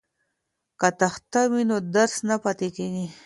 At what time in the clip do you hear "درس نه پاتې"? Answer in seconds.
1.95-2.67